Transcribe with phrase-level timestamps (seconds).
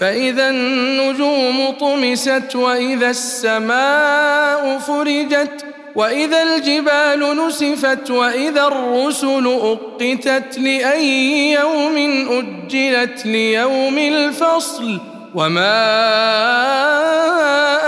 [0.00, 5.64] فإذا النجوم طمست وإذا السماء فرجت
[5.94, 11.96] وإذا الجبال نسفت وإذا الرسل أقتت لأي يوم
[12.30, 15.00] أجلت ليوم الفصل
[15.34, 15.82] وما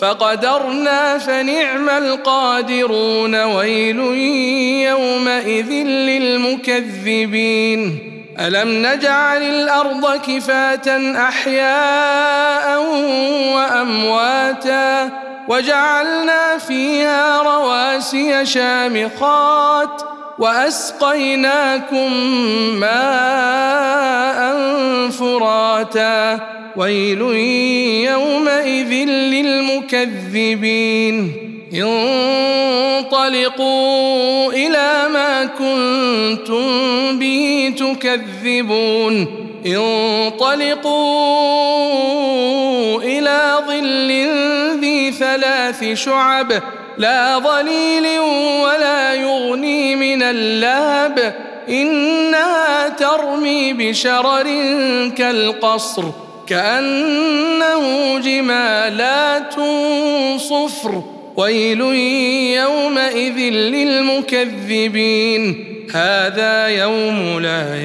[0.00, 3.98] فقدرنا فنعم القادرون ويل
[4.88, 5.70] يومئذ
[6.10, 8.00] للمكذبين.
[8.40, 12.80] ألم نجعل الأرض كفاة أحياء
[13.54, 15.10] وأمواتا
[15.48, 20.02] وجعلنا فيها رواسي شامخات
[20.38, 22.12] وأسقيناكم
[22.80, 24.54] ماء
[25.10, 26.40] فراتا
[26.76, 27.20] ويل
[28.10, 31.16] يومئذ للمكذبين.
[33.04, 39.26] انطلقوا إلى ما كنتم به تكذبون.
[39.66, 41.02] انطلقوا
[43.02, 44.10] إلى ظل
[44.80, 46.62] ذي ثلاث شعب.
[46.98, 48.18] لا ظليل
[48.64, 51.34] ولا يغني من اللهب.
[51.68, 54.46] إنها ترمي بشرر
[55.18, 56.04] كالقصر.
[56.46, 59.54] كأنه جمالات
[60.40, 61.02] صفر.
[61.36, 61.80] ويل
[62.60, 65.64] يومئذ للمكذبين.
[65.92, 67.76] هذا يوم لا